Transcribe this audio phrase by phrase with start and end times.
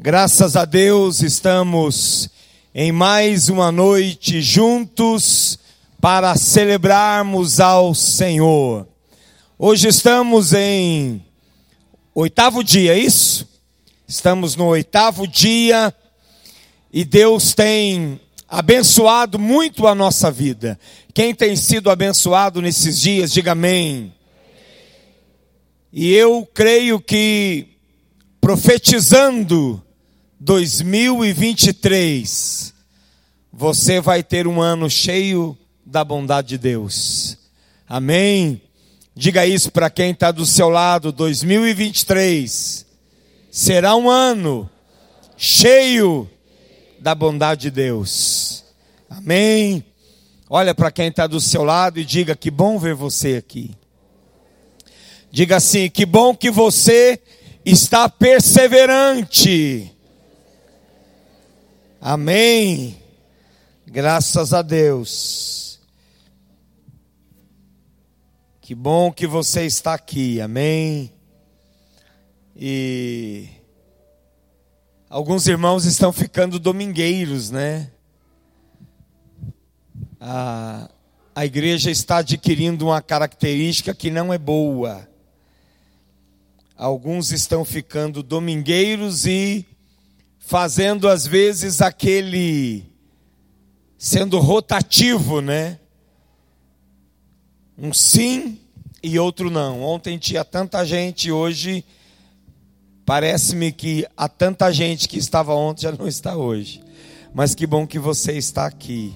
[0.00, 2.30] Graças a Deus estamos
[2.72, 5.58] em mais uma noite juntos
[6.00, 8.86] para celebrarmos ao Senhor.
[9.58, 11.20] Hoje estamos em
[12.14, 13.48] oitavo dia, é isso?
[14.06, 15.92] Estamos no oitavo dia
[16.92, 20.78] e Deus tem abençoado muito a nossa vida.
[21.12, 24.14] Quem tem sido abençoado nesses dias, diga amém.
[25.92, 27.66] E eu creio que
[28.40, 29.82] profetizando
[30.40, 32.72] 2023,
[33.52, 37.36] você vai ter um ano cheio da bondade de Deus.
[37.88, 38.62] Amém?
[39.14, 41.10] Diga isso para quem está do seu lado.
[41.10, 42.86] 2023
[43.50, 44.70] será um ano
[45.36, 46.30] cheio
[47.00, 48.64] da bondade de Deus.
[49.10, 49.84] Amém?
[50.48, 53.72] Olha para quem está do seu lado e diga: que bom ver você aqui.
[55.32, 57.20] Diga assim: que bom que você
[57.64, 59.92] está perseverante.
[62.00, 62.96] Amém.
[63.84, 65.80] Graças a Deus.
[68.60, 70.40] Que bom que você está aqui.
[70.40, 71.12] Amém.
[72.54, 73.48] E
[75.10, 77.90] alguns irmãos estão ficando domingueiros, né?
[80.20, 80.88] A,
[81.34, 85.08] a igreja está adquirindo uma característica que não é boa.
[86.76, 89.66] Alguns estão ficando domingueiros e
[90.38, 92.84] fazendo às vezes aquele
[93.98, 95.78] sendo rotativo, né?
[97.76, 98.58] Um sim
[99.02, 99.82] e outro não.
[99.82, 101.84] Ontem tinha tanta gente, hoje
[103.04, 106.82] parece-me que há tanta gente que estava ontem já não está hoje.
[107.34, 109.14] Mas que bom que você está aqui.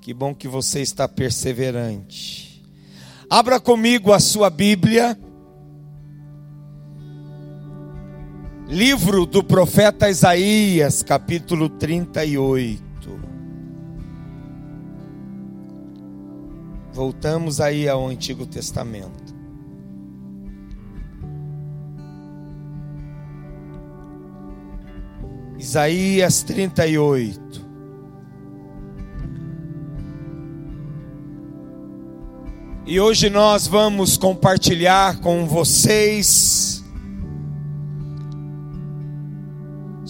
[0.00, 2.62] Que bom que você está perseverante.
[3.30, 5.18] Abra comigo a sua Bíblia
[8.72, 12.82] Livro do profeta Isaías, capítulo 38.
[16.90, 19.34] Voltamos aí ao Antigo Testamento.
[25.58, 27.40] Isaías 38.
[32.86, 36.81] E hoje nós vamos compartilhar com vocês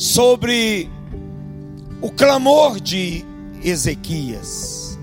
[0.02, 0.90] sobre
[2.00, 3.24] o clamor de
[3.62, 4.98] Ezequias.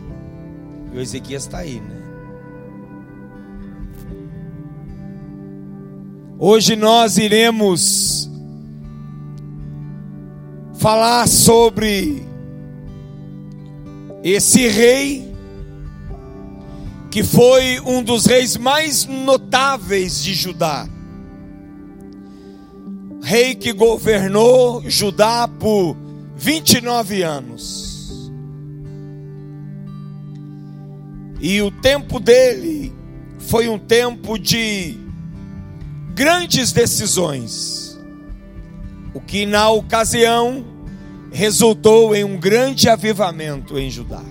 [0.94, 1.96] E o Ezequias está aí, né?
[6.38, 8.30] Hoje nós iremos
[10.78, 12.22] falar sobre
[14.22, 15.34] esse rei
[17.10, 20.90] que foi um dos reis mais notáveis de Judá
[23.29, 25.95] rei que governou Judá por
[26.35, 28.31] 29 anos.
[31.39, 32.91] E o tempo dele
[33.38, 34.97] foi um tempo de
[36.16, 38.01] grandes decisões,
[39.13, 40.66] o que na ocasião
[41.31, 44.23] resultou em um grande avivamento em Judá.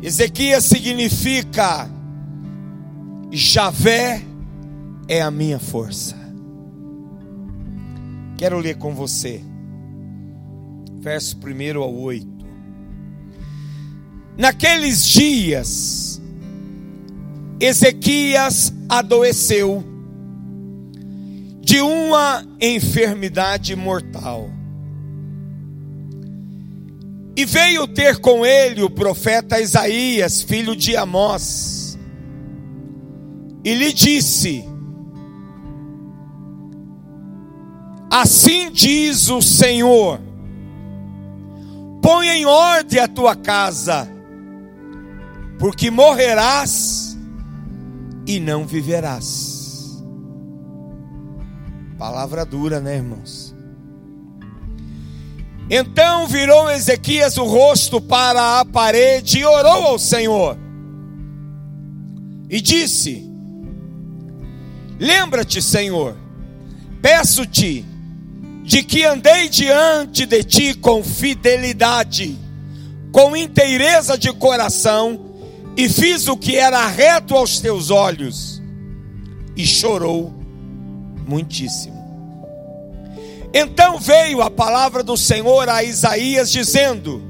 [0.00, 1.90] Ezequias significa
[3.32, 4.22] Javé
[5.08, 6.16] é a minha força.
[8.36, 9.40] Quero ler com você,
[11.00, 12.26] verso 1 ao 8.
[14.36, 16.20] Naqueles dias,
[17.58, 19.82] Ezequias adoeceu
[21.62, 24.50] de uma enfermidade mortal.
[27.34, 31.98] E veio ter com ele o profeta Isaías, filho de Amós,
[33.64, 34.64] e lhe disse:
[38.18, 40.18] Assim diz o Senhor:
[42.00, 44.08] põe em ordem a tua casa,
[45.58, 47.14] porque morrerás
[48.26, 50.02] e não viverás.
[51.98, 53.54] Palavra dura, né, irmãos?
[55.68, 60.56] Então virou Ezequias o rosto para a parede e orou ao Senhor.
[62.48, 63.30] E disse:
[64.98, 66.16] Lembra-te, Senhor,
[67.02, 67.84] peço-te
[68.66, 72.36] de que andei diante de ti com fidelidade,
[73.12, 75.24] com inteireza de coração,
[75.76, 78.60] e fiz o que era reto aos teus olhos,
[79.54, 80.34] e chorou
[81.28, 81.94] muitíssimo.
[83.54, 87.22] Então veio a palavra do Senhor a Isaías, dizendo: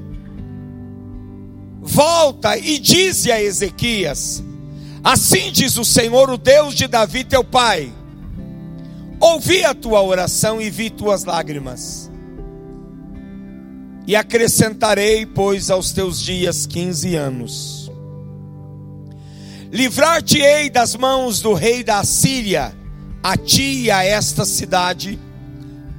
[1.79, 4.43] Volta e dize a Ezequias:
[5.03, 7.93] Assim diz o Senhor, o Deus de Davi teu pai:
[9.19, 12.11] Ouvi a tua oração e vi tuas lágrimas.
[14.05, 17.91] E acrescentarei, pois, aos teus dias quinze anos.
[19.71, 22.73] Livrar-te-ei das mãos do rei da Assíria,
[23.21, 25.19] a ti e a esta cidade,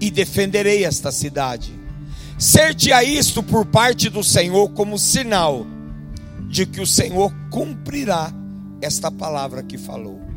[0.00, 1.78] e defenderei esta cidade.
[2.38, 5.66] Ser-te-á isto por parte do Senhor como sinal
[6.48, 8.32] de que o Senhor cumprirá
[8.80, 10.27] esta palavra que falou.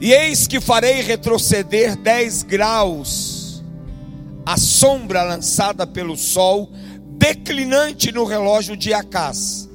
[0.00, 3.40] E eis que farei retroceder dez graus
[4.46, 6.72] a sombra lançada pelo sol,
[7.18, 9.68] declinante no relógio de Acás.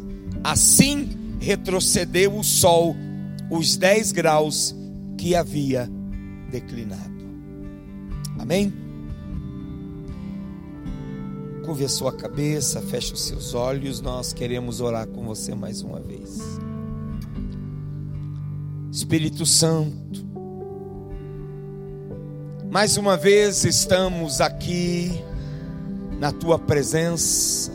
[0.44, 2.95] Assim retrocedeu o sol
[3.50, 4.75] os dez graus
[5.18, 5.89] que havia
[6.50, 7.13] declinado.
[8.39, 8.74] Amém?
[11.63, 16.00] Curve a sua cabeça, feche os seus olhos, nós queremos orar com você mais uma
[16.00, 16.39] vez.
[18.95, 20.25] Espírito Santo,
[22.71, 25.21] mais uma vez estamos aqui
[26.18, 27.74] na tua presença,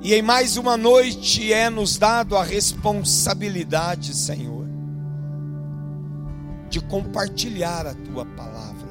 [0.00, 4.66] e em mais uma noite é nos dado a responsabilidade, Senhor,
[6.70, 8.88] de compartilhar a tua palavra,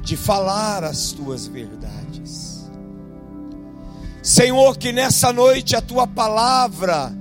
[0.00, 2.70] de falar as tuas verdades.
[4.22, 7.18] Senhor, que nessa noite a tua palavra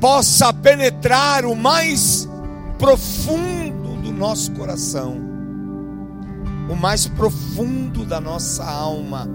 [0.00, 2.28] possa penetrar o mais
[2.78, 5.16] profundo do nosso coração,
[6.68, 9.28] o mais profundo da nossa alma,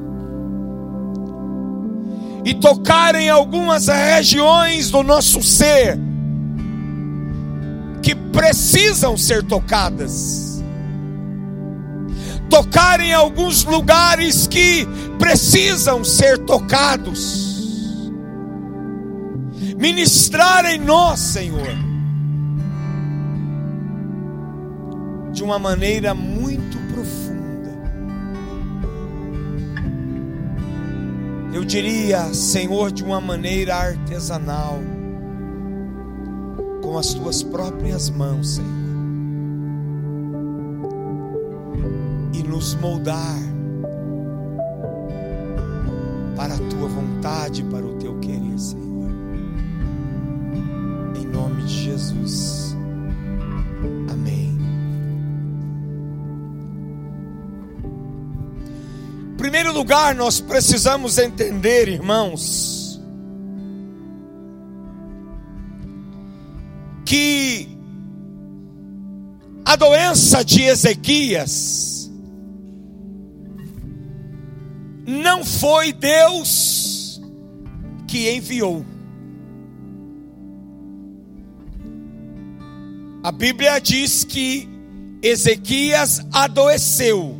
[2.45, 5.97] e tocar em algumas regiões do nosso ser
[8.01, 10.61] que precisam ser tocadas.
[12.49, 14.85] Tocar em alguns lugares que
[15.17, 17.52] precisam ser tocados
[19.83, 21.67] ministrar em nós, Senhor,
[25.33, 27.69] de uma maneira muito profunda.
[31.53, 34.79] Eu diria, Senhor, de uma maneira artesanal,
[36.81, 38.69] com as tuas próprias mãos, Senhor,
[42.33, 43.37] e nos moldar
[46.37, 47.92] para a tua vontade, para o
[52.23, 52.75] Jesus.
[54.09, 54.57] Amém.
[59.31, 63.01] Em primeiro lugar, nós precisamos entender, irmãos,
[67.05, 67.67] que
[69.65, 72.11] a doença de Ezequias
[75.05, 77.21] não foi Deus
[78.07, 78.85] que enviou.
[83.23, 84.67] A Bíblia diz que
[85.21, 87.37] Ezequias adoeceu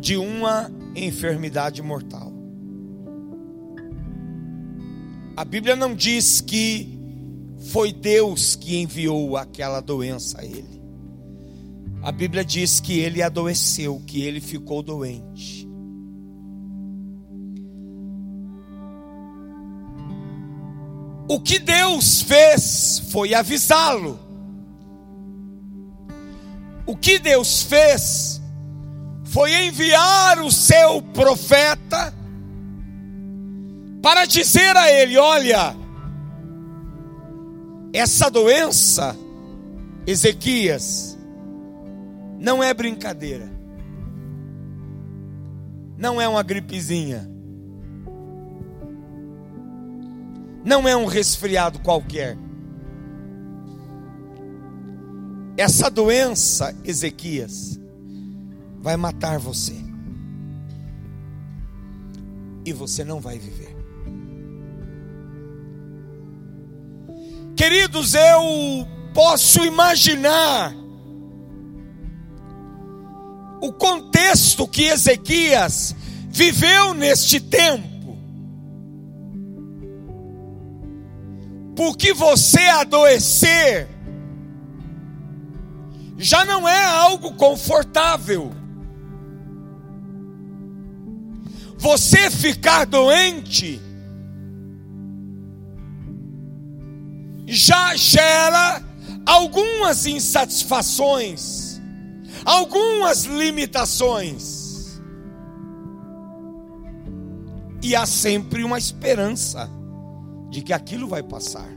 [0.00, 2.32] de uma enfermidade mortal.
[5.36, 6.98] A Bíblia não diz que
[7.70, 10.82] foi Deus que enviou aquela doença a ele.
[12.02, 15.65] A Bíblia diz que ele adoeceu, que ele ficou doente.
[21.28, 24.18] O que Deus fez foi avisá-lo.
[26.86, 28.40] O que Deus fez
[29.24, 32.14] foi enviar o seu profeta
[34.00, 35.74] para dizer a ele: olha,
[37.92, 39.16] essa doença,
[40.06, 41.18] Ezequias,
[42.38, 43.50] não é brincadeira,
[45.98, 47.35] não é uma gripezinha
[50.66, 52.36] não é um resfriado qualquer.
[55.56, 57.78] Essa doença, Ezequias,
[58.80, 59.76] vai matar você.
[62.64, 63.76] E você não vai viver.
[67.54, 70.74] Queridos, eu posso imaginar
[73.62, 75.94] o contexto que Ezequias
[76.28, 77.95] viveu neste tempo.
[81.76, 83.86] Porque você adoecer
[86.16, 88.50] já não é algo confortável.
[91.76, 93.78] Você ficar doente
[97.46, 98.82] já gera
[99.26, 101.78] algumas insatisfações,
[102.46, 104.56] algumas limitações.
[107.82, 109.70] E há sempre uma esperança
[110.56, 111.68] de que aquilo vai passar.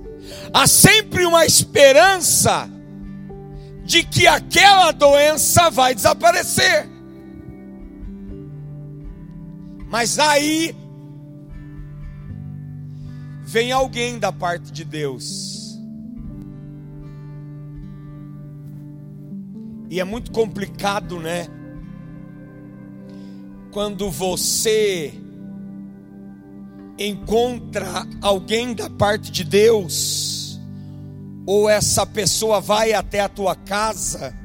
[0.53, 2.69] há sempre uma esperança
[3.83, 6.87] de que aquela doença vai desaparecer.
[9.89, 10.73] Mas aí
[13.43, 15.77] vem alguém da parte de Deus.
[19.89, 21.47] E é muito complicado, né?
[23.71, 25.13] Quando você
[26.99, 30.59] encontra alguém da parte de Deus,
[31.45, 34.37] ou essa pessoa vai até a tua casa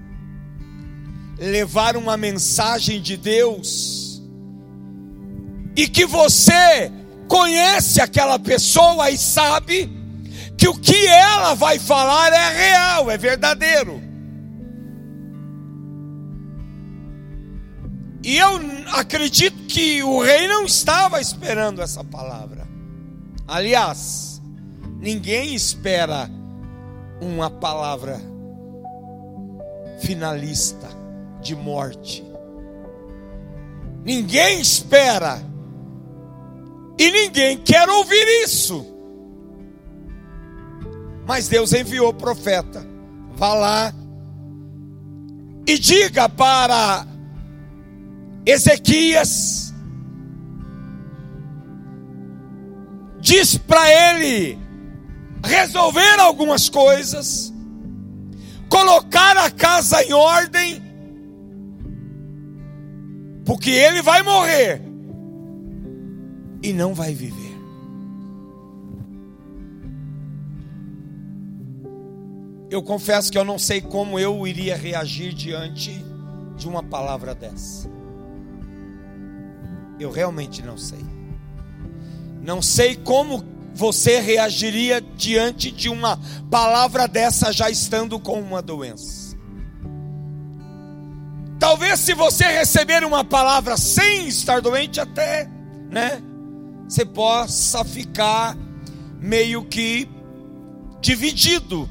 [1.37, 4.23] levar uma mensagem de Deus,
[5.77, 6.93] e que você
[7.27, 9.91] conhece aquela pessoa e sabe
[10.57, 14.01] que o que ela vai falar é real, é verdadeiro.
[18.25, 18.49] E eu
[18.95, 22.67] acredito que o rei não estava esperando essa palavra.
[23.47, 24.41] Aliás,
[24.99, 26.31] ninguém espera
[27.21, 28.19] uma palavra
[30.01, 30.89] finalista
[31.43, 32.25] de morte.
[34.03, 35.43] Ninguém espera
[36.99, 38.87] e ninguém quer ouvir isso.
[41.27, 42.87] Mas Deus enviou o profeta.
[43.35, 43.95] Vá lá
[45.67, 47.13] e diga para
[48.47, 49.73] Ezequias,
[53.21, 54.59] diz para ele
[55.43, 57.53] resolver algumas coisas,
[58.69, 60.83] colocar a casa em ordem,
[63.45, 64.83] porque ele vai morrer
[66.63, 67.55] e não vai viver.
[72.71, 76.05] Eu confesso que eu não sei como eu iria reagir diante
[76.57, 77.94] de uma palavra dessa.
[79.99, 81.05] Eu realmente não sei.
[82.43, 86.19] Não sei como você reagiria diante de uma
[86.51, 89.37] palavra dessa já estando com uma doença.
[91.59, 95.49] Talvez se você receber uma palavra sem estar doente até,
[95.91, 96.23] né?
[96.89, 98.57] você possa ficar
[99.21, 100.09] meio que
[101.01, 101.89] dividido.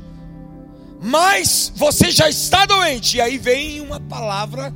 [1.01, 4.73] Mas você já está doente, e aí vem uma palavra,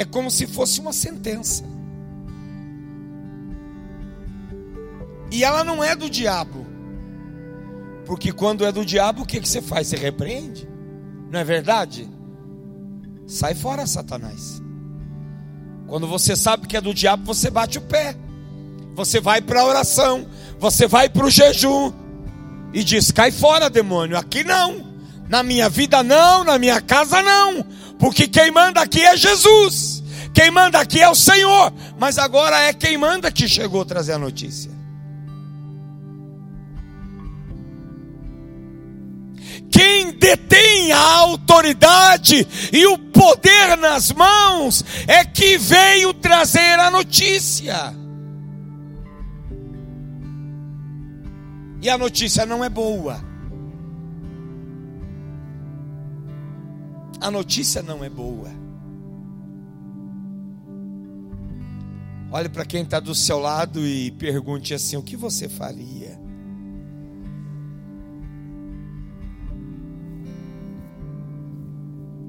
[0.00, 1.64] é como se fosse uma sentença.
[5.30, 6.66] E ela não é do diabo.
[8.04, 9.86] Porque quando é do diabo, o que, que você faz?
[9.88, 10.68] Você repreende?
[11.30, 12.08] Não é verdade?
[13.26, 14.60] Sai fora, Satanás.
[15.86, 18.16] Quando você sabe que é do diabo, você bate o pé
[19.00, 20.26] você vai para a oração,
[20.58, 21.90] você vai para o jejum
[22.72, 24.86] e diz: cai fora, demônio, aqui não,
[25.26, 27.64] na minha vida não, na minha casa não,
[27.98, 29.89] porque quem manda aqui é Jesus,
[30.32, 34.18] quem manda aqui é o Senhor, mas agora é quem manda que chegou trazer a
[34.18, 34.70] notícia.
[39.70, 47.94] Quem detém a autoridade e o poder nas mãos é que veio trazer a notícia.
[51.82, 53.24] E a notícia não é boa.
[57.20, 58.50] A notícia não é boa.
[62.32, 66.18] Olhe para quem está do seu lado e pergunte assim: o que você faria?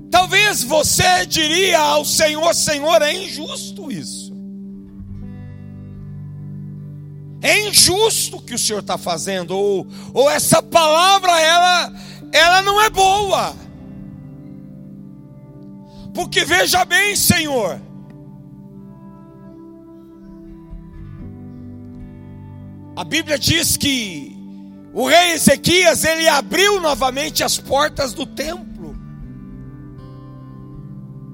[0.10, 4.32] Talvez você diria ao Senhor: Senhor, é injusto isso.
[7.42, 11.94] é injusto o que o Senhor está fazendo, ou, ou essa palavra ela,
[12.32, 13.56] ela não é boa.
[16.14, 17.82] Porque veja bem, Senhor,
[22.96, 24.36] a Bíblia diz que
[24.94, 28.72] o rei Ezequias ele abriu novamente as portas do templo.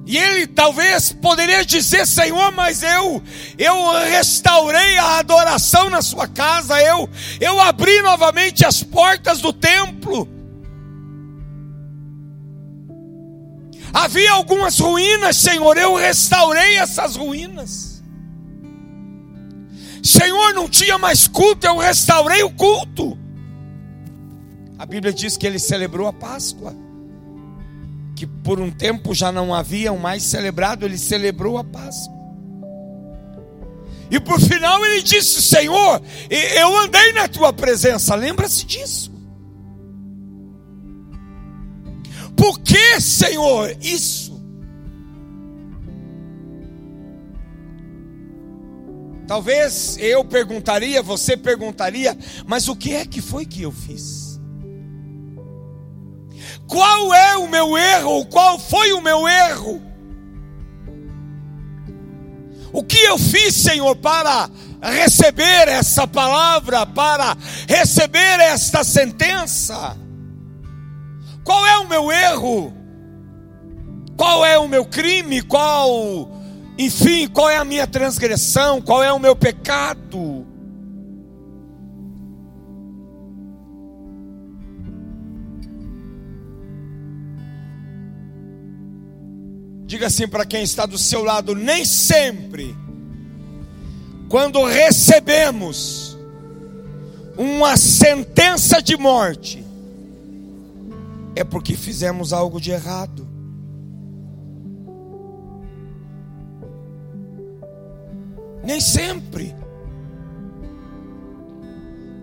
[0.05, 3.21] E ele talvez poderia dizer: Senhor, mas eu
[3.57, 7.09] eu restaurei a adoração na sua casa, eu
[7.41, 10.29] eu abri novamente as portas do templo.
[13.93, 17.96] Havia algumas ruínas, Senhor, eu restaurei essas ruínas.
[20.03, 23.17] Senhor, não tinha mais culto, eu restaurei o culto.
[24.77, 26.75] A Bíblia diz que ele celebrou a Páscoa
[28.17, 32.17] que por um tempo já não haviam mais celebrado, ele celebrou a Páscoa.
[34.09, 39.11] E por final ele disse: Senhor, eu andei na tua presença, lembra-se disso.
[42.35, 44.26] Por que, Senhor, isso?
[49.27, 54.39] Talvez eu perguntaria, você perguntaria, mas o que é que foi que eu fiz?
[56.65, 58.25] Qual é o meu erro?
[58.25, 59.81] Qual foi o meu erro?
[62.71, 64.49] O que eu fiz, Senhor, para
[64.81, 67.35] receber essa palavra, para
[67.67, 69.97] receber esta sentença?
[71.43, 72.73] Qual é o meu erro?
[74.15, 75.41] Qual é o meu crime?
[75.41, 76.36] Qual,
[76.77, 78.81] enfim, qual é a minha transgressão?
[78.81, 80.45] Qual é o meu pecado?
[89.87, 92.75] Diga assim para quem está do seu lado: nem sempre,
[94.29, 96.17] quando recebemos
[97.37, 99.63] uma sentença de morte,
[101.35, 103.26] é porque fizemos algo de errado.
[108.67, 109.55] Nem sempre.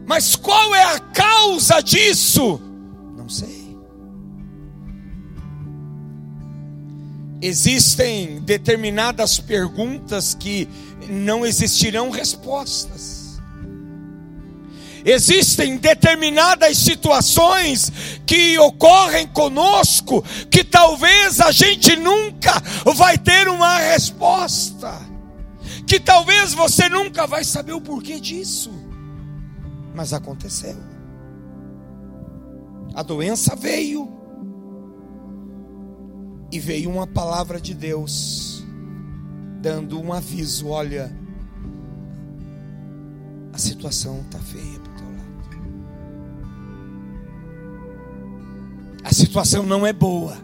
[0.07, 2.61] Mas qual é a causa disso?
[3.17, 3.75] Não sei.
[7.41, 10.69] Existem determinadas perguntas que
[11.09, 13.41] não existirão respostas.
[15.03, 17.91] Existem determinadas situações
[18.27, 22.63] que ocorrem conosco que talvez a gente nunca
[22.95, 25.04] vai ter uma resposta
[25.95, 28.73] que talvez você nunca vai saber o porquê disso,
[29.95, 30.77] mas aconteceu.
[32.93, 34.13] A doença veio,
[36.51, 38.65] e veio uma palavra de Deus,
[39.61, 41.17] dando um aviso: olha,
[43.53, 45.49] a situação está feia para o teu lado,
[49.05, 50.37] a situação não é boa.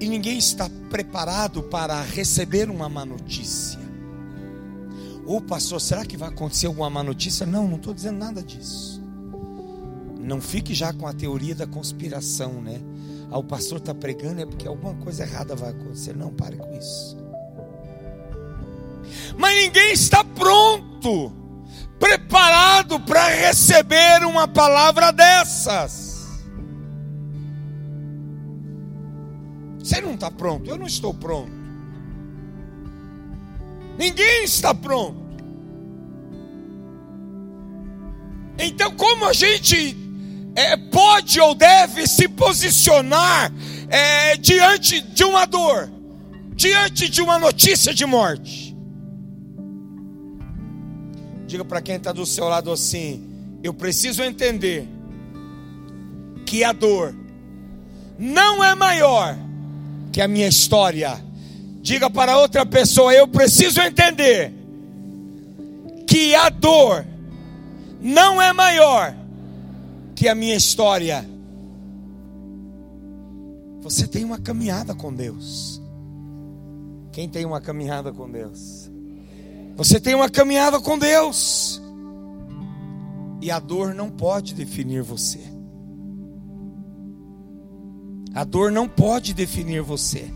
[0.00, 3.80] E ninguém está preparado para receber uma má notícia.
[5.26, 7.44] Ô pastor, será que vai acontecer alguma má notícia?
[7.44, 9.02] Não, não estou dizendo nada disso.
[10.20, 12.80] Não fique já com a teoria da conspiração, né?
[13.30, 16.16] Ah, o pastor está pregando é porque alguma coisa errada vai acontecer.
[16.16, 17.16] Não, pare com isso.
[19.36, 21.32] Mas ninguém está pronto,
[21.98, 26.07] preparado para receber uma palavra dessas.
[30.18, 31.50] Está pronto, eu não estou pronto.
[33.96, 35.16] Ninguém está pronto.
[38.58, 39.96] Então, como a gente
[40.54, 43.52] é, pode ou deve se posicionar
[43.88, 45.90] é, diante de uma dor,
[46.54, 48.76] diante de uma notícia de morte?
[51.46, 54.88] Diga para quem está do seu lado assim: eu preciso entender
[56.44, 57.14] que a dor
[58.18, 59.47] não é maior
[60.12, 61.18] que a minha história.
[61.80, 64.52] Diga para outra pessoa: eu preciso entender
[66.06, 67.06] que a dor
[68.00, 69.14] não é maior
[70.14, 71.28] que a minha história.
[73.80, 75.80] Você tem uma caminhada com Deus.
[77.12, 78.90] Quem tem uma caminhada com Deus?
[79.76, 81.80] Você tem uma caminhada com Deus.
[83.40, 85.57] E a dor não pode definir você.
[88.38, 90.30] A dor não pode definir você.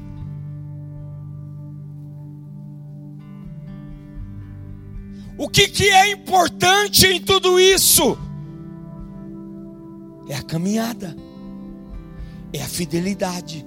[5.38, 8.18] O que, que é importante em tudo isso?
[10.28, 11.14] É a caminhada,
[12.52, 13.64] é a fidelidade.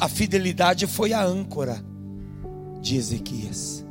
[0.00, 1.84] A fidelidade foi a âncora
[2.80, 3.84] de Ezequias.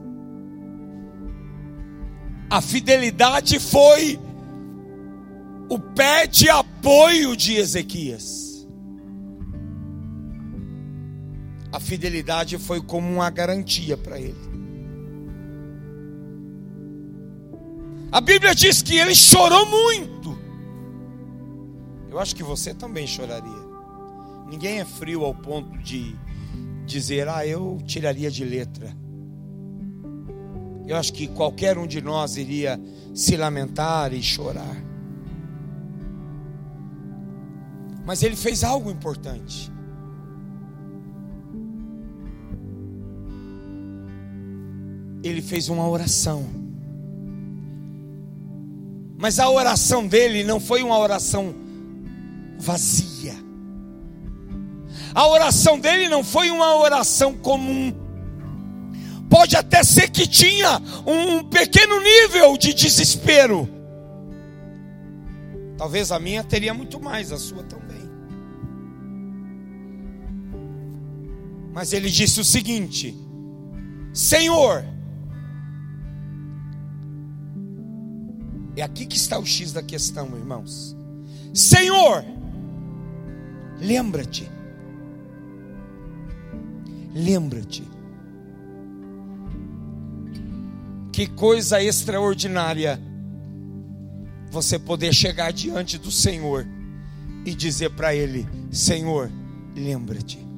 [2.49, 4.19] A fidelidade foi
[5.69, 8.67] o pé de apoio de Ezequias.
[11.71, 14.53] A fidelidade foi como uma garantia para ele.
[18.11, 20.37] A Bíblia diz que ele chorou muito.
[22.11, 23.63] Eu acho que você também choraria.
[24.47, 26.15] Ninguém é frio ao ponto de
[26.85, 28.95] dizer, ah, eu tiraria de letra.
[30.85, 32.79] Eu acho que qualquer um de nós iria
[33.15, 34.92] se lamentar e chorar.
[38.05, 39.71] Mas ele fez algo importante.
[45.23, 46.45] Ele fez uma oração.
[49.17, 51.55] Mas a oração dele não foi uma oração
[52.59, 53.33] vazia.
[55.15, 57.93] A oração dele não foi uma oração comum.
[59.29, 63.67] Pode até ser que tinha um pequeno nível de desespero
[65.83, 67.92] Talvez a minha teria muito mais, a sua também.
[71.73, 73.17] Mas ele disse o seguinte:
[74.13, 74.85] Senhor,
[78.75, 80.95] é aqui que está o X da questão, irmãos.
[81.51, 82.23] Senhor,
[83.79, 84.47] lembra-te,
[87.13, 87.83] lembra-te,
[91.11, 93.01] que coisa extraordinária
[94.51, 96.67] você poder chegar diante do Senhor
[97.43, 99.31] e dizer para Ele: Senhor,
[99.75, 100.52] lembra-te.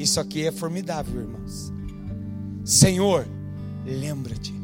[0.00, 1.70] Isso aqui é formidável, irmãos.
[2.64, 3.28] Senhor,
[3.84, 4.54] lembra-te.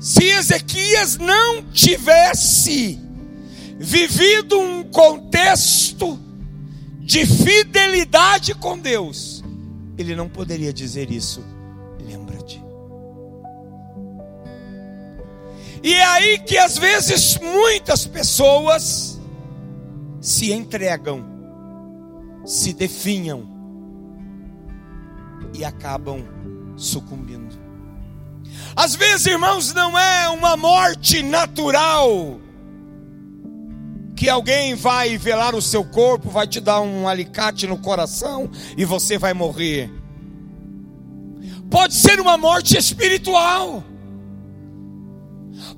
[0.00, 2.98] Se Ezequias não tivesse
[3.78, 6.18] vivido um contexto
[6.98, 9.44] de fidelidade com Deus,
[9.96, 11.40] ele não poderia dizer isso.
[12.04, 12.60] Lembra-te.
[15.84, 19.20] E é aí que às vezes muitas pessoas
[20.20, 21.33] se entregam
[22.44, 23.48] se definham
[25.54, 26.24] e acabam
[26.76, 27.56] sucumbindo.
[28.76, 32.40] Às vezes, irmãos, não é uma morte natural
[34.16, 38.84] que alguém vai velar o seu corpo, vai te dar um alicate no coração e
[38.84, 39.90] você vai morrer.
[41.70, 43.82] Pode ser uma morte espiritual.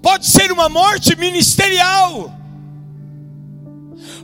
[0.03, 2.31] Pode ser uma morte ministerial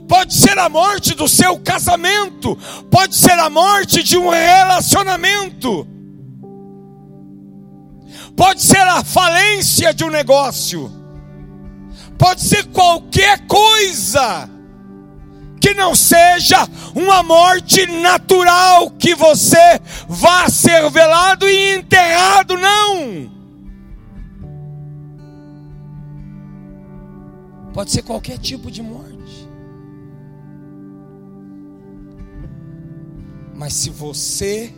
[0.07, 2.57] pode ser a morte do seu casamento,
[2.89, 5.87] pode ser a morte de um relacionamento,
[8.35, 10.91] pode ser a falência de um negócio,
[12.17, 14.49] pode ser qualquer coisa
[15.63, 23.31] que não seja uma morte natural que você vá ser velado e enterrado, não.
[27.73, 29.12] Pode ser qualquer tipo de morte.
[33.63, 34.73] Mas se você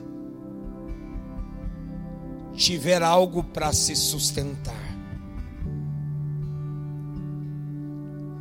[2.53, 4.75] tiver algo para se sustentar,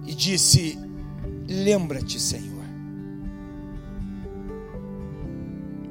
[0.06, 0.78] e disse:
[1.48, 2.62] Lembra-te, Senhor,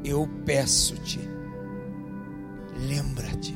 [0.05, 1.19] eu peço-te,
[2.87, 3.55] lembra-te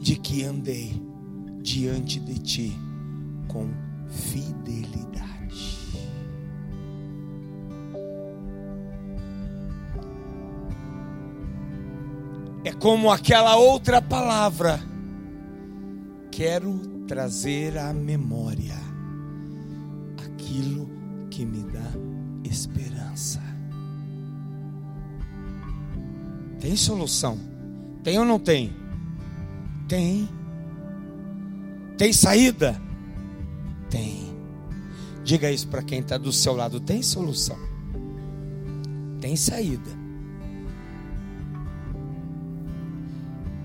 [0.00, 1.00] de que andei
[1.62, 2.76] diante de ti
[3.46, 3.68] com
[4.10, 5.33] fidelidade.
[12.64, 14.80] É como aquela outra palavra.
[16.30, 18.74] Quero trazer à memória
[20.24, 20.88] aquilo
[21.30, 21.92] que me dá
[22.42, 23.40] esperança.
[26.58, 27.38] Tem solução?
[28.02, 28.74] Tem ou não tem?
[29.86, 30.28] Tem.
[31.98, 32.80] Tem saída?
[33.90, 34.34] Tem.
[35.22, 37.58] Diga isso para quem está do seu lado: tem solução?
[39.20, 40.03] Tem saída.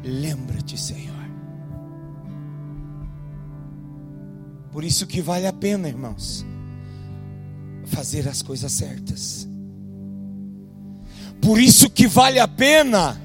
[0.10, 1.16] Lembra-te, Senhor.
[4.72, 6.46] Por isso que vale a pena, irmãos,
[7.86, 9.48] fazer as coisas certas.
[11.42, 13.22] Por isso que vale a pena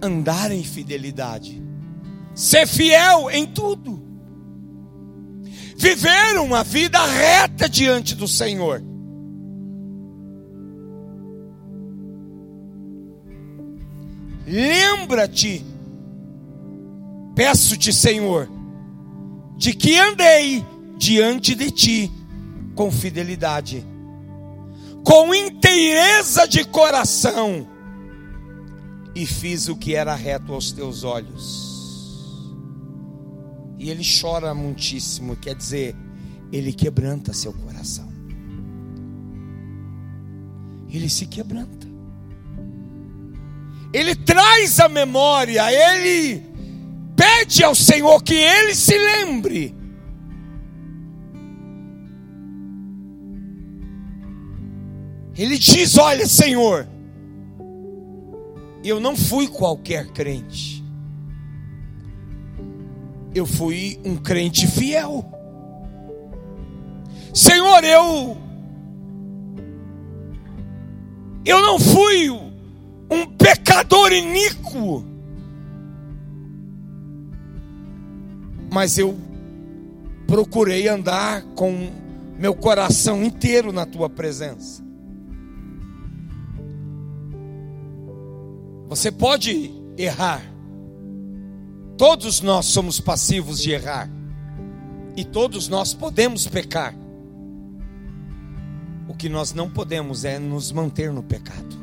[0.00, 1.60] andar em fidelidade,
[2.34, 4.02] ser fiel em tudo,
[5.76, 8.82] viver uma vida reta diante do Senhor.
[14.48, 15.62] Lembra-te,
[17.34, 18.48] peço-te, Senhor,
[19.58, 20.64] de que andei
[20.96, 22.12] diante de ti
[22.74, 23.86] com fidelidade,
[25.04, 27.68] com inteireza de coração,
[29.14, 32.56] e fiz o que era reto aos teus olhos.
[33.78, 35.94] E ele chora muitíssimo, quer dizer,
[36.50, 38.08] ele quebranta seu coração.
[40.88, 41.86] Ele se quebranta
[43.92, 46.42] ele traz a memória, ele
[47.16, 49.74] pede ao Senhor que ele se lembre.
[55.36, 56.86] Ele diz: Olha, Senhor,
[58.84, 60.84] eu não fui qualquer crente,
[63.34, 65.24] eu fui um crente fiel.
[67.32, 68.36] Senhor, eu
[71.44, 72.47] eu não fui
[73.10, 75.04] um pecador iníquo.
[78.70, 79.16] Mas eu
[80.26, 81.90] procurei andar com
[82.38, 84.82] meu coração inteiro na tua presença.
[88.88, 90.42] Você pode errar.
[91.96, 94.08] Todos nós somos passivos de errar.
[95.16, 96.94] E todos nós podemos pecar.
[99.08, 101.77] O que nós não podemos é nos manter no pecado.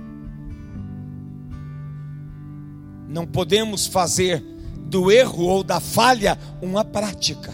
[3.08, 4.44] Não podemos fazer
[4.88, 7.54] do erro ou da falha uma prática.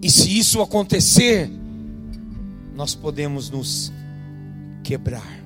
[0.00, 1.50] E se isso acontecer,
[2.74, 3.92] nós podemos nos
[4.84, 5.38] quebrar.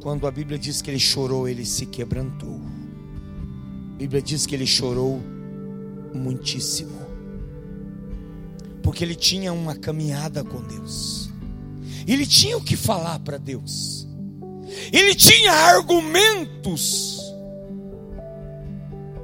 [0.00, 2.60] Quando a Bíblia diz que ele chorou, ele se quebrantou.
[3.94, 5.20] A Bíblia diz que ele chorou
[6.14, 7.02] muitíssimo.
[8.82, 11.31] Porque ele tinha uma caminhada com Deus.
[12.06, 14.06] Ele tinha o que falar para Deus.
[14.92, 17.20] Ele tinha argumentos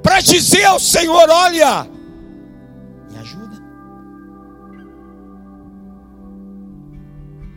[0.03, 1.87] para dizer ao Senhor: Olha,
[3.09, 3.61] me ajuda.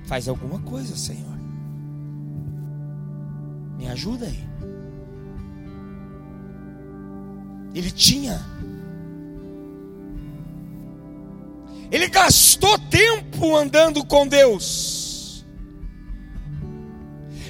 [0.06, 1.38] Faz alguma coisa, Senhor.
[3.78, 4.52] Me ajuda aí.
[7.74, 8.40] Ele tinha.
[11.90, 15.01] Ele gastou tempo andando com Deus.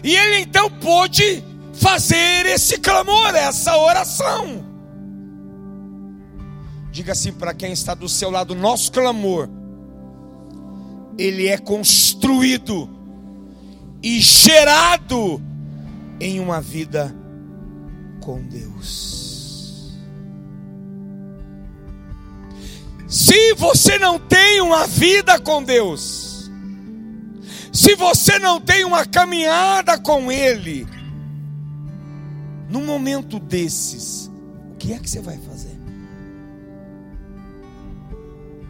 [0.03, 4.65] E ele então pôde fazer esse clamor, essa oração.
[6.91, 9.49] Diga assim para quem está do seu lado: nosso clamor,
[11.17, 12.89] ele é construído
[14.03, 15.41] e gerado
[16.21, 17.15] em uma vida
[18.21, 19.93] com Deus.
[23.09, 26.32] Se você não tem uma vida com Deus,
[27.73, 30.87] se você não tem uma caminhada com Ele,
[32.69, 34.31] num momento desses,
[34.73, 35.79] o que é que você vai fazer?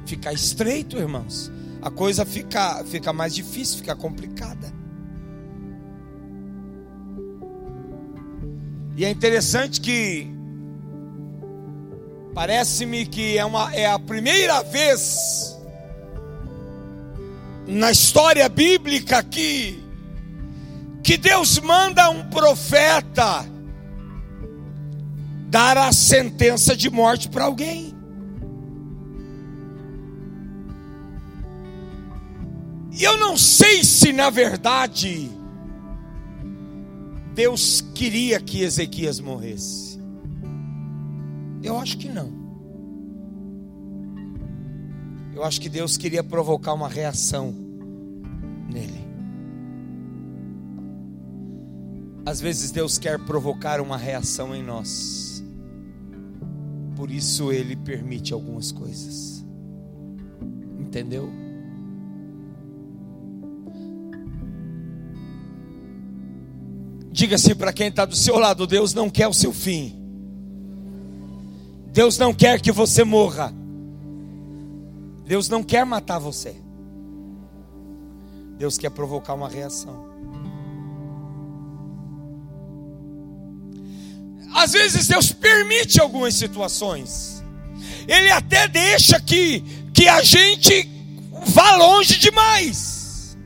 [0.06, 1.50] Ficar estreito, irmãos.
[1.80, 4.72] A coisa fica, fica mais difícil, fica complicada.
[8.96, 10.28] E é interessante que
[12.34, 15.51] parece-me que é, uma, é a primeira vez
[17.72, 19.82] na história bíblica que,
[21.02, 23.46] que Deus manda um profeta
[25.48, 27.94] dar a sentença de morte para alguém.
[32.92, 35.30] E eu não sei se na verdade
[37.34, 39.98] Deus queria que Ezequias morresse?
[41.62, 42.30] Eu acho que não.
[45.34, 47.61] Eu acho que Deus queria provocar uma reação
[48.72, 49.12] nele.
[52.24, 55.44] Às vezes Deus quer provocar uma reação em nós.
[56.96, 59.44] Por isso ele permite algumas coisas.
[60.78, 61.28] Entendeu?
[67.10, 70.00] Diga-se para quem está do seu lado: Deus não quer o seu fim.
[71.92, 73.52] Deus não quer que você morra.
[75.26, 76.56] Deus não quer matar você.
[78.58, 80.12] Deus quer provocar uma reação.
[84.54, 87.42] Às vezes Deus permite algumas situações.
[88.06, 89.60] Ele até deixa que,
[89.92, 90.88] que a gente
[91.46, 93.36] vá longe demais.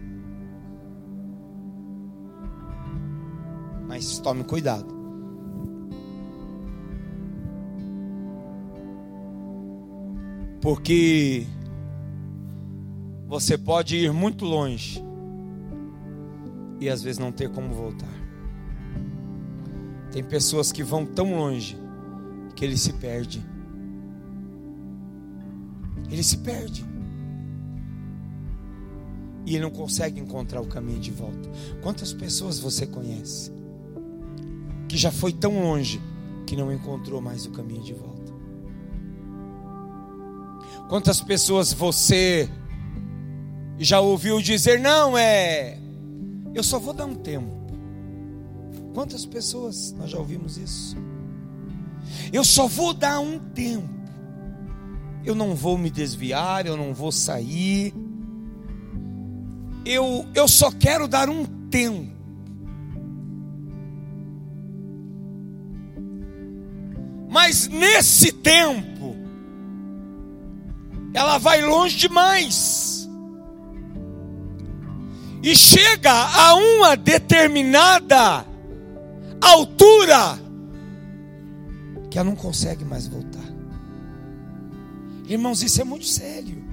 [3.86, 4.94] Mas tome cuidado.
[10.60, 11.46] Porque
[13.26, 15.02] você pode ir muito longe
[16.80, 18.14] e às vezes não ter como voltar.
[20.12, 21.76] Tem pessoas que vão tão longe
[22.54, 23.44] que ele se perde.
[26.10, 26.84] Ele se perde.
[29.44, 31.48] E ele não consegue encontrar o caminho de volta.
[31.82, 33.52] Quantas pessoas você conhece
[34.88, 36.00] que já foi tão longe
[36.46, 38.32] que não encontrou mais o caminho de volta.
[40.88, 42.48] Quantas pessoas você
[43.84, 45.78] já ouviu dizer, não, é,
[46.54, 47.54] eu só vou dar um tempo.
[48.94, 50.96] Quantas pessoas nós já ouvimos isso?
[52.32, 53.94] Eu só vou dar um tempo.
[55.24, 57.92] Eu não vou me desviar, eu não vou sair.
[59.84, 62.16] Eu, eu só quero dar um tempo.
[67.28, 69.14] Mas nesse tempo,
[71.12, 72.95] ela vai longe demais
[75.46, 78.44] e chega a uma determinada
[79.40, 80.40] altura
[82.10, 83.46] que ela não consegue mais voltar.
[85.28, 86.64] Irmãos, isso é muito sério.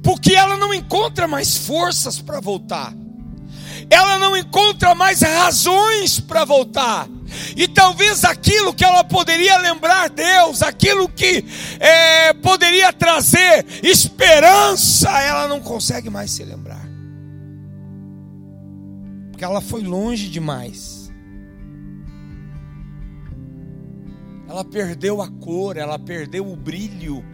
[0.00, 2.94] Porque ela não encontra mais forças para voltar.
[3.90, 7.08] Ela não encontra mais razões para voltar.
[7.56, 11.44] E talvez aquilo que ela poderia lembrar Deus, aquilo que
[11.80, 16.82] é, poderia trazer esperança, ela não consegue mais se lembrar,
[19.30, 21.02] porque ela foi longe demais.
[24.48, 27.24] Ela perdeu a cor, ela perdeu o brilho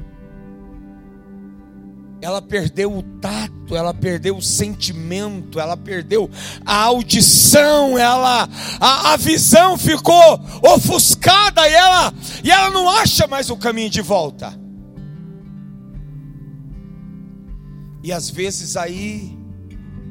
[2.21, 6.29] ela perdeu o tato, ela perdeu o sentimento, ela perdeu
[6.65, 8.49] a audição, ela
[8.81, 14.01] a, a, visão ficou ofuscada e ela e ela não acha mais o caminho de
[14.01, 14.59] volta.
[18.03, 19.37] E às vezes aí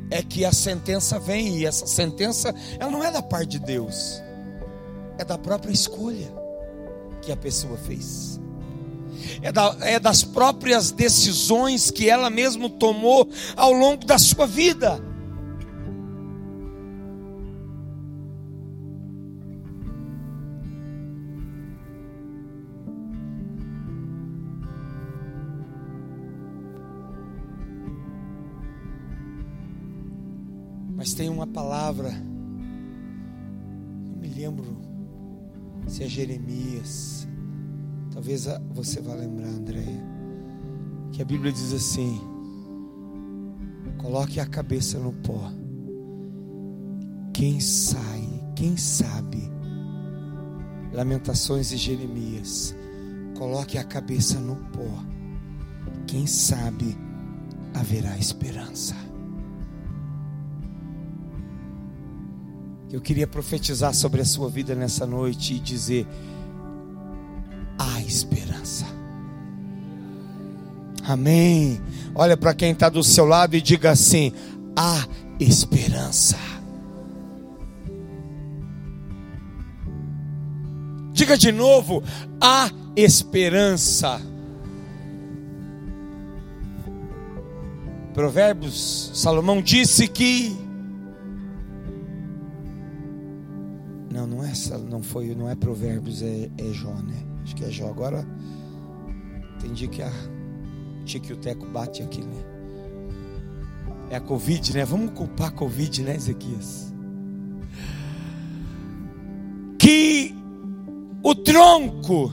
[0.10, 4.22] é que a sentença vem e essa sentença ela não é da parte de Deus,
[5.18, 6.34] é da própria escolha
[7.22, 8.40] que a pessoa fez
[9.42, 15.02] é, da, é das próprias decisões que ela mesma tomou ao longo da sua vida.
[30.96, 32.12] Mas tem uma palavra,
[34.10, 34.82] não me lembro
[35.88, 37.27] se é Jeremias,
[38.18, 40.04] Talvez você vá lembrar, Andréia,
[41.12, 42.20] que a Bíblia diz assim:
[44.00, 45.52] coloque a cabeça no pó.
[47.32, 49.38] Quem sai, quem sabe,
[50.92, 52.76] Lamentações e Jeremias,
[53.38, 55.06] coloque a cabeça no pó.
[56.08, 56.98] Quem sabe
[57.76, 58.96] haverá esperança.
[62.92, 66.08] Eu queria profetizar sobre a sua vida nessa noite e dizer:
[71.08, 71.80] Amém.
[72.14, 74.34] Olha para quem está do seu lado e diga assim:
[74.76, 75.08] há
[75.40, 76.38] esperança.
[81.14, 82.04] Diga de novo:
[82.42, 84.20] há esperança.
[88.14, 90.58] Provérbios, Salomão disse que
[94.12, 94.52] não, não é,
[94.90, 97.24] não foi, não é Provérbios, é, é Jó, né?
[97.44, 97.88] Acho que é Jó.
[97.88, 98.28] Agora
[99.56, 100.12] entendi que a
[101.08, 102.44] Tique e o Teco bate aqui, né?
[104.10, 104.86] É a Covid, né?
[104.86, 106.94] Vamos culpar a Covid, né, Ezequias?
[109.80, 110.36] Que
[111.24, 112.32] o tronco,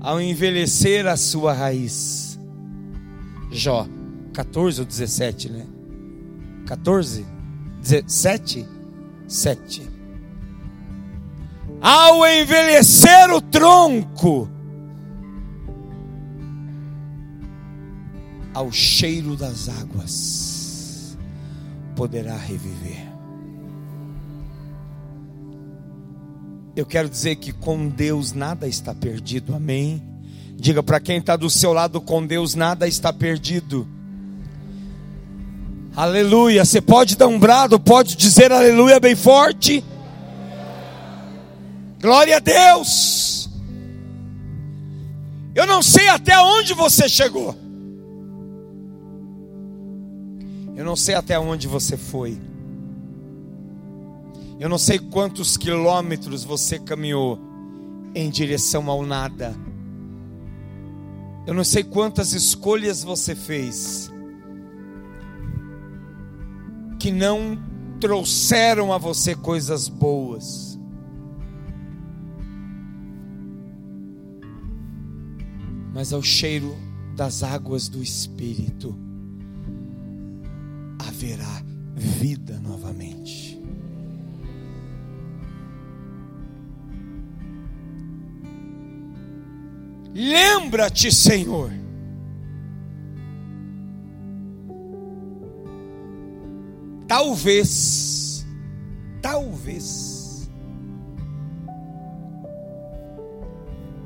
[0.00, 2.38] ao envelhecer a sua raiz,
[3.50, 3.86] Jó
[4.32, 5.66] 14 ou 17, né?
[6.66, 7.26] 14?
[7.82, 8.66] 17?
[9.26, 9.98] 7
[11.80, 14.48] ao envelhecer o tronco,
[18.58, 21.16] ao cheiro das águas,
[21.94, 23.06] poderá reviver.
[26.74, 30.02] Eu quero dizer que com Deus nada está perdido, amém?
[30.56, 33.86] Diga para quem está do seu lado: com Deus nada está perdido.
[35.94, 36.64] Aleluia.
[36.64, 39.84] Você pode dar um brado, pode dizer aleluia bem forte.
[42.00, 43.48] Glória a Deus.
[45.54, 47.67] Eu não sei até onde você chegou.
[50.78, 52.38] Eu não sei até onde você foi.
[54.60, 57.36] Eu não sei quantos quilômetros você caminhou
[58.14, 59.56] em direção ao nada.
[61.48, 64.08] Eu não sei quantas escolhas você fez
[67.00, 67.58] que não
[67.98, 70.78] trouxeram a você coisas boas.
[75.92, 76.76] mas ao cheiro
[77.16, 79.07] das águas do Espírito
[81.18, 81.64] haverá
[81.96, 83.60] vida novamente.
[90.14, 91.72] Lembra-te, Senhor.
[97.08, 98.46] Talvez,
[99.20, 100.48] talvez,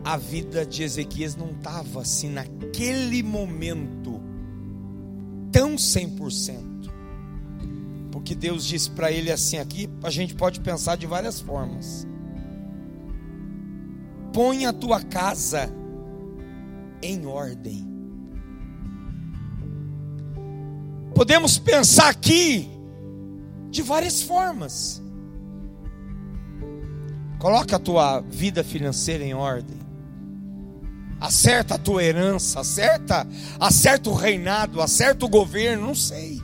[0.05, 4.21] a vida de Ezequias não estava assim naquele momento
[5.51, 6.72] tão 100%.
[8.23, 12.07] Porque Deus disse para ele assim aqui, a gente pode pensar de várias formas.
[14.33, 15.69] Põe a tua casa
[17.03, 17.85] em ordem.
[21.17, 22.71] Podemos pensar aqui
[23.69, 25.03] de várias formas.
[27.41, 29.83] Coloca a tua vida financeira em ordem
[31.21, 33.25] acerta a tua herança, acerta,
[33.61, 36.43] acerta o reinado, acerta o governo, não sei.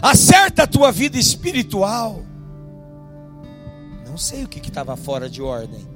[0.00, 2.22] Acerta a tua vida espiritual.
[4.06, 5.86] Não sei o que estava fora de ordem,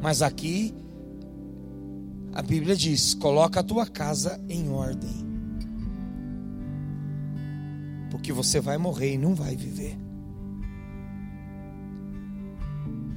[0.00, 0.74] mas aqui
[2.34, 5.26] a Bíblia diz: coloca a tua casa em ordem,
[8.10, 9.96] porque você vai morrer e não vai viver.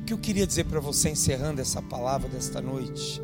[0.02, 3.22] O que eu queria dizer para você, encerrando essa palavra desta noite,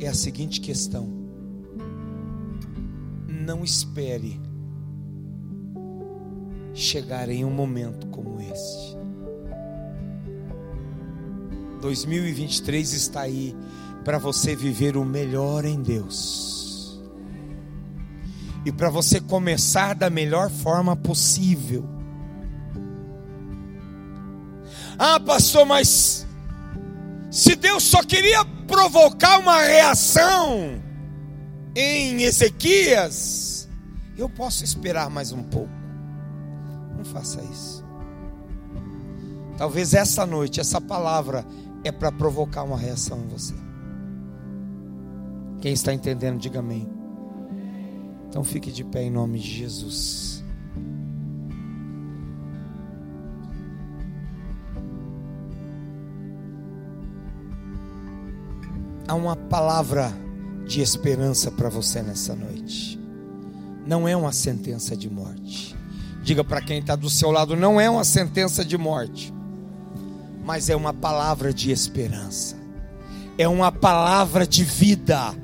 [0.00, 1.15] é a seguinte questão:
[3.46, 4.40] não espere
[6.74, 8.96] chegar em um momento como este.
[11.80, 13.54] 2023 está aí
[14.04, 17.00] para você viver o melhor em Deus.
[18.64, 21.88] E para você começar da melhor forma possível.
[24.98, 26.26] Ah, pastor, mas
[27.30, 30.84] se Deus só queria provocar uma reação
[31.78, 33.68] em Ezequias,
[34.16, 35.70] eu posso esperar mais um pouco.
[36.96, 37.84] Não faça isso.
[39.58, 41.44] Talvez essa noite, essa palavra
[41.84, 43.54] é para provocar uma reação em você.
[45.60, 46.88] Quem está entendendo, diga amém.
[48.26, 50.42] Então fique de pé em nome de Jesus.
[59.06, 60.25] Há uma palavra
[60.66, 62.98] de esperança para você nessa noite.
[63.86, 65.76] Não é uma sentença de morte.
[66.22, 69.32] Diga para quem está do seu lado: não é uma sentença de morte
[70.46, 72.56] mas é uma palavra de esperança,
[73.36, 75.34] é uma palavra de vida.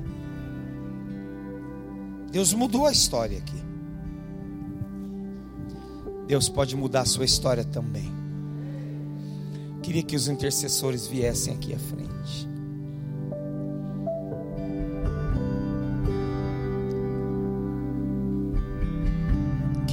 [2.31, 3.61] Deus mudou a história aqui.
[6.29, 8.11] Deus pode mudar a sua história também.
[9.83, 12.49] Queria que os intercessores viessem aqui à frente.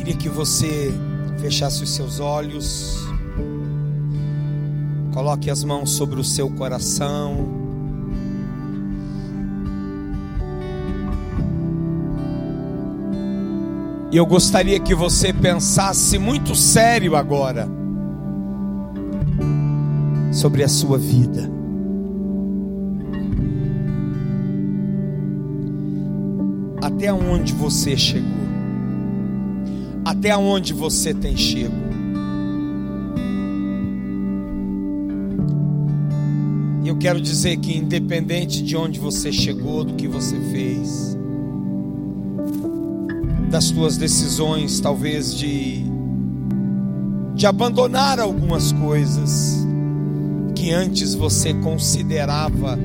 [0.09, 0.91] Queria que você
[1.37, 2.97] fechasse os seus olhos.
[5.13, 7.47] Coloque as mãos sobre o seu coração.
[14.11, 17.69] E eu gostaria que você pensasse muito sério agora
[20.31, 21.51] sobre a sua vida.
[26.81, 28.38] Até onde você chegou?
[30.19, 31.89] Até onde você tem chegado?
[36.99, 41.17] quero dizer que, independente de onde você chegou, do que você fez,
[43.49, 45.85] das suas decisões, talvez de,
[47.33, 49.65] de abandonar algumas coisas
[50.53, 52.77] que antes você considerava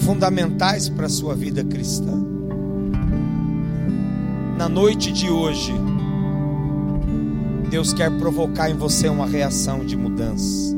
[0.00, 2.12] fundamentais para a sua vida cristã.
[4.58, 5.72] Na noite de hoje,
[7.70, 10.76] Deus quer provocar em você uma reação de mudança.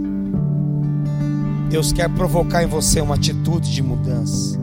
[1.68, 4.58] Deus quer provocar em você uma atitude de mudança.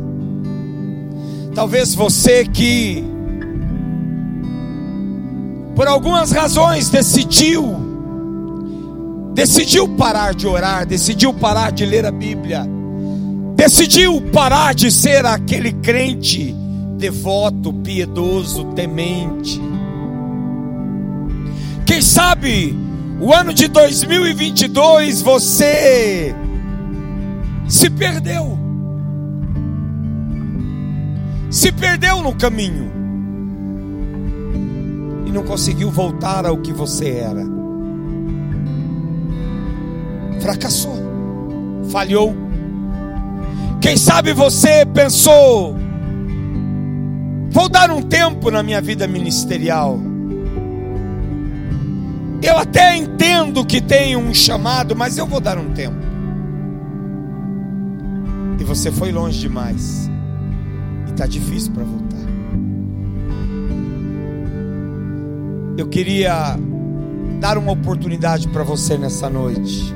[1.53, 3.03] Talvez você que,
[5.75, 7.75] por algumas razões, decidiu,
[9.33, 12.65] decidiu parar de orar, decidiu parar de ler a Bíblia,
[13.55, 16.55] decidiu parar de ser aquele crente
[16.97, 19.61] devoto, piedoso, temente.
[21.95, 22.77] Quem sabe
[23.21, 26.35] o ano de 2022 você
[27.69, 28.59] se perdeu.
[31.49, 32.91] Se perdeu no caminho.
[35.25, 37.45] E não conseguiu voltar ao que você era.
[40.41, 40.97] Fracassou.
[41.91, 42.35] Falhou.
[43.79, 45.77] Quem sabe você pensou:
[47.51, 49.97] vou dar um tempo na minha vida ministerial.
[52.45, 56.05] Eu até entendo que tem um chamado, mas eu vou dar um tempo.
[58.75, 60.11] Você foi longe demais.
[61.07, 62.17] E está difícil para voltar.
[65.77, 66.59] Eu queria
[67.39, 69.93] dar uma oportunidade para você nessa noite.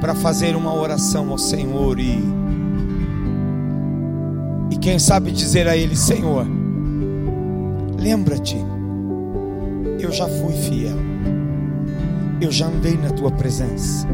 [0.00, 2.18] Para fazer uma oração ao Senhor e
[4.70, 6.46] e quem sabe dizer a ele, Senhor,
[7.98, 8.56] lembra-te,
[10.02, 10.96] eu já fui fiel.
[12.40, 14.06] Eu já andei na tua presença.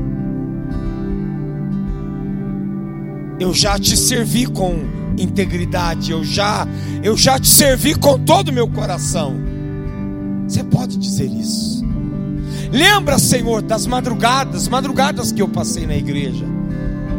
[3.39, 4.76] eu já te servi com
[5.18, 6.66] integridade, eu já
[7.03, 9.37] eu já te servi com todo o meu coração.
[10.47, 11.84] Você pode dizer isso.
[12.72, 16.45] Lembra, Senhor, das madrugadas, madrugadas que eu passei na igreja,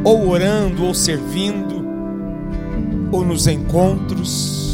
[0.03, 1.85] ou orando, ou servindo,
[3.11, 4.66] ou nos encontros.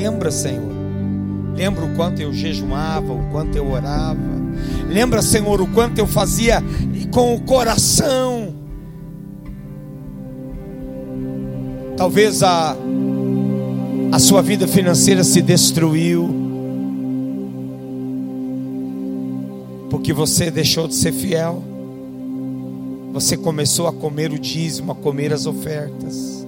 [0.00, 0.72] Lembra, Senhor.
[1.54, 4.18] Lembra o quanto eu jejuava, o quanto eu orava.
[4.88, 6.62] Lembra, Senhor, o quanto eu fazia
[7.10, 8.54] com o coração.
[11.98, 12.74] Talvez a,
[14.10, 16.34] a sua vida financeira se destruiu.
[19.90, 21.62] Porque você deixou de ser fiel.
[23.12, 26.46] Você começou a comer o dízimo, a comer as ofertas.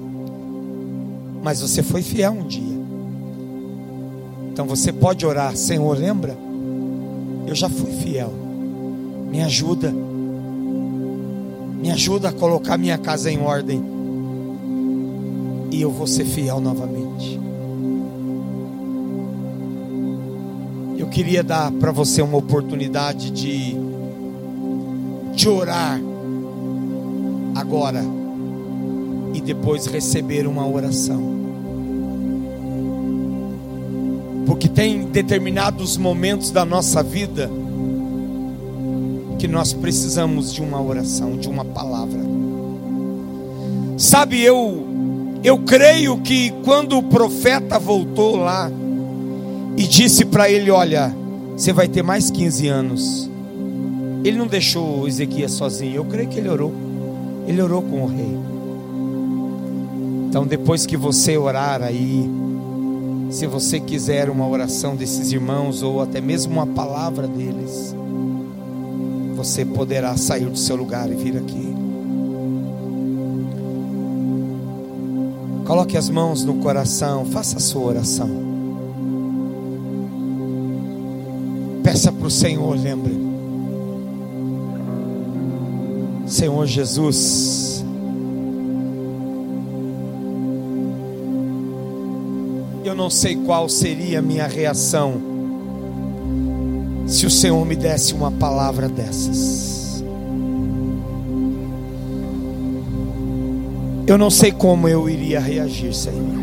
[1.42, 2.71] Mas você foi fiel um dia.
[4.52, 6.36] Então você pode orar, Senhor, lembra?
[7.46, 8.30] Eu já fui fiel.
[9.30, 9.90] Me ajuda.
[11.80, 13.82] Me ajuda a colocar minha casa em ordem.
[15.70, 17.40] E eu vou ser fiel novamente.
[20.98, 23.74] Eu queria dar para você uma oportunidade de,
[25.34, 25.98] de orar
[27.54, 28.04] agora
[29.32, 31.31] e depois receber uma oração.
[34.52, 37.50] Porque tem determinados momentos da nossa vida
[39.38, 42.20] que nós precisamos de uma oração, de uma palavra.
[43.96, 44.86] Sabe, eu
[45.42, 48.70] eu creio que quando o profeta voltou lá
[49.74, 51.16] e disse para ele, olha,
[51.56, 53.30] você vai ter mais 15 anos.
[54.22, 55.96] Ele não deixou Ezequias sozinho.
[55.96, 56.74] Eu creio que ele orou.
[57.46, 58.38] Ele orou com o rei.
[60.28, 62.41] Então, depois que você orar aí,
[63.32, 67.94] se você quiser uma oração desses irmãos ou até mesmo uma palavra deles,
[69.34, 71.74] você poderá sair do seu lugar e vir aqui.
[75.66, 78.28] Coloque as mãos no coração, faça a sua oração.
[81.82, 83.18] Peça para o Senhor, lembre.
[86.26, 87.61] Senhor Jesus,
[92.92, 95.14] eu não sei qual seria a minha reação
[97.06, 100.04] se o Senhor me desse uma palavra dessas.
[104.06, 106.36] Eu não sei como eu iria reagir, Senhor.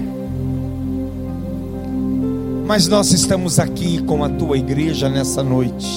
[2.65, 5.87] Mas nós estamos aqui com a tua igreja nessa noite.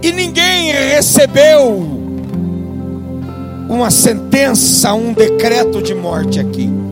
[0.00, 1.94] E ninguém recebeu
[3.68, 6.83] uma sentença, um decreto de morte aqui.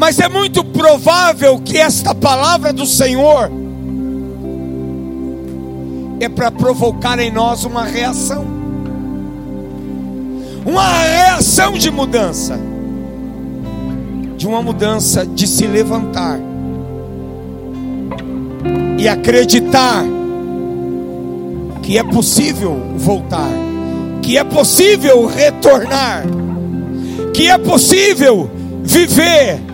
[0.00, 3.50] Mas é muito provável que esta palavra do Senhor
[6.18, 8.46] é para provocar em nós uma reação.
[10.64, 12.58] Uma reação de mudança.
[14.38, 16.40] De uma mudança de se levantar
[18.98, 20.02] e acreditar
[21.82, 23.50] que é possível voltar,
[24.22, 26.24] que é possível retornar,
[27.34, 28.50] que é possível
[28.82, 29.69] viver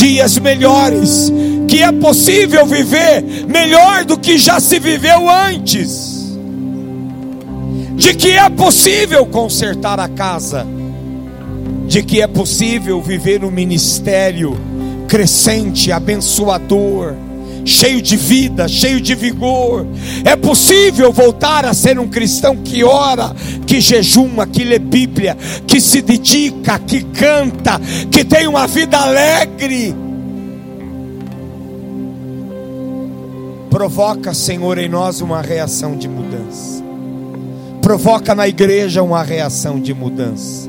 [0.00, 1.30] dias melhores,
[1.68, 6.38] que é possível viver melhor do que já se viveu antes,
[7.96, 10.66] de que é possível consertar a casa,
[11.86, 14.58] de que é possível viver um ministério
[15.06, 17.14] crescente, abençoador,
[17.64, 19.86] cheio de vida, cheio de vigor.
[20.24, 23.34] É possível voltar a ser um cristão que ora,
[23.66, 25.36] que jejuma, que lê Bíblia,
[25.66, 27.80] que se dedica, que canta,
[28.10, 29.94] que tem uma vida alegre.
[33.70, 36.82] Provoca, Senhor, em nós uma reação de mudança.
[37.80, 40.68] Provoca na igreja uma reação de mudança.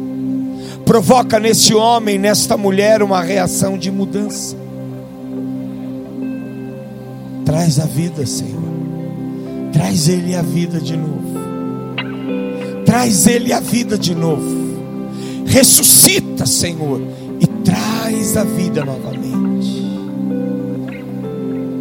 [0.85, 4.60] Provoca nesse homem, nesta mulher, uma reação de mudança.
[7.45, 8.61] Traz a vida, Senhor.
[9.71, 11.21] Traz ele a vida de novo.
[12.85, 14.71] Traz ele a vida de novo.
[15.45, 17.01] Ressuscita, Senhor,
[17.39, 19.81] e traz a vida novamente.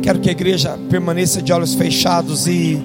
[0.03, 2.81] Quero que a igreja permaneça de olhos fechados e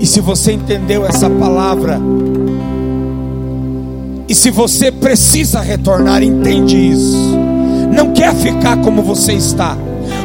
[0.00, 2.00] e se você entendeu essa palavra,
[4.28, 7.36] e se você precisa retornar, entende isso.
[7.92, 9.76] Não quer ficar como você está.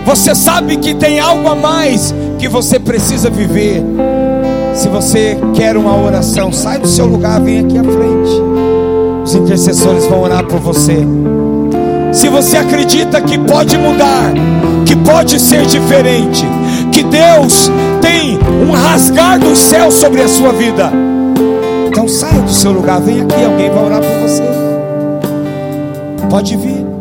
[0.06, 3.84] Você sabe que tem algo a mais que você precisa viver.
[4.76, 8.42] Se você quer uma oração, sai do seu lugar, vem aqui à frente.
[9.24, 10.98] Os intercessores vão orar por você.
[12.12, 14.32] Se você acredita que pode mudar,
[14.86, 16.46] que pode ser diferente,
[16.92, 18.38] que Deus tem
[18.68, 20.92] um rasgar do céu sobre a sua vida,
[21.88, 24.44] então saia do seu lugar, vem aqui, alguém vai orar por você.
[26.30, 26.93] Pode vir.